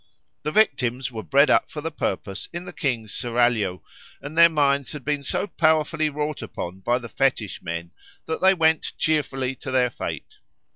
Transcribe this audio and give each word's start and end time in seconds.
The 0.41 0.51
victims 0.51 1.11
were 1.11 1.21
bred 1.21 1.51
up 1.51 1.69
for 1.69 1.79
the 1.79 1.91
purpose 1.91 2.49
in 2.51 2.65
the 2.65 2.73
king's 2.73 3.13
seraglio, 3.13 3.83
and 4.19 4.35
their 4.35 4.49
minds 4.49 4.93
had 4.93 5.05
been 5.05 5.21
so 5.21 5.45
powerfully 5.45 6.09
wrought 6.09 6.41
upon 6.41 6.79
by 6.79 6.97
the 6.97 7.07
fetish 7.07 7.61
men 7.61 7.91
that 8.25 8.41
they 8.41 8.55
went 8.55 8.93
cheerfully 8.97 9.53
to 9.57 9.69
their 9.69 9.91
fate. 9.91 10.39